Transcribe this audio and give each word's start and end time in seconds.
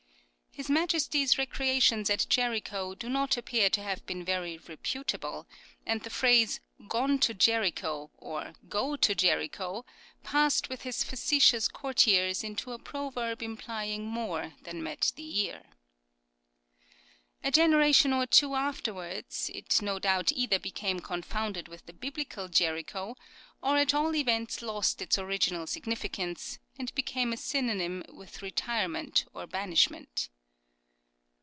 His 0.53 0.69
Majesty's 0.69 1.35
recrea 1.35 1.81
tions 1.81 2.09
at 2.09 2.25
Jericho 2.27 2.93
do 2.93 3.07
not 3.07 3.37
appear 3.37 3.69
to 3.69 3.81
have 3.81 4.05
been 4.05 4.25
very 4.25 4.57
reputable, 4.57 5.47
and 5.85 6.01
the 6.01 6.09
phrase" 6.09 6.59
Gone 6.89 7.19
to 7.19 7.33
Jericho," 7.33 8.11
or" 8.17 8.55
Go 8.67 8.97
to 8.97 9.15
Jericho," 9.15 9.85
passed 10.23 10.67
with 10.67 10.81
his 10.81 11.05
facetious 11.05 11.69
courtiers 11.69 12.43
into 12.43 12.73
a 12.73 12.77
proverb 12.79 13.41
implying 13.41 14.03
more 14.05 14.55
than 14.61 14.83
met 14.83 15.13
the' 15.15 15.39
ear. 15.39 15.67
A 17.45 17.49
generation 17.49 18.11
or 18.11 18.25
two 18.27 18.53
afterwards 18.55 19.49
it 19.53 19.81
no 19.81 19.99
doubt 19.99 20.33
either 20.33 20.59
became 20.59 20.99
confounded 20.99 21.69
with 21.69 21.85
the 21.85 21.93
Biblical 21.93 22.49
Jericho 22.49 23.15
or 23.63 23.77
at 23.77 23.93
all 23.93 24.13
events 24.17 24.61
lost 24.61 25.01
its 25.01 25.17
original 25.17 25.65
significan.ce. 25.65 26.57
POPULAR 26.57 26.57
PROVERBS 26.57 26.57
275 26.75 26.79
and 26.79 26.93
became 26.93 27.31
a 27.31 27.37
synonym 27.37 28.03
with 28.13 28.41
retirement 28.41 29.23
or 29.33 29.47
banish 29.47 29.89
ment. 29.89 30.27